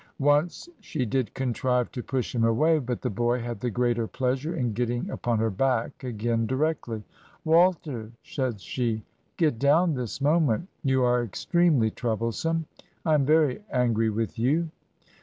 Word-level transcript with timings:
Once 0.17 0.67
she 0.79 1.05
did 1.05 1.31
contrive 1.35 1.91
to 1.91 2.01
push 2.01 2.33
him 2.33 2.43
away, 2.43 2.79
but 2.79 3.03
the 3.03 3.09
boy 3.11 3.39
had 3.39 3.59
the 3.59 3.69
greater 3.69 4.07
pleasure 4.07 4.55
in 4.55 4.73
getting 4.73 5.07
upon 5.11 5.37
her 5.37 5.51
back 5.51 6.03
again 6.03 6.47
directly. 6.47 7.03
'Walter,' 7.45 8.11
said 8.23 8.59
she, 8.59 9.03
'get 9.37 9.59
down 9.59 9.93
tliis 9.93 10.19
moment. 10.19 10.67
You 10.83 11.03
are 11.03 11.21
extremely 11.21 11.91
troublesome. 11.91 12.65
I 13.05 13.13
am 13.13 13.27
very 13.27 13.63
angry 13.71 14.09
with 14.09 14.39
you.' 14.39 14.69